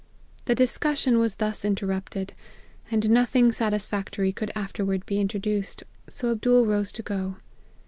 "The 0.45 0.55
discussion 0.55 1.19
was 1.19 1.35
thus 1.35 1.63
interrupted, 1.63 2.33
and 2.89 3.07
no 3.11 3.23
thing 3.23 3.51
satisfactory 3.51 4.31
could 4.31 4.51
afterward 4.55 5.05
be 5.05 5.19
introduced; 5.19 5.83
so 6.09 6.31
Abdool 6.31 6.65
rose 6.65 6.91
to 6.93 7.03
go. 7.03 7.35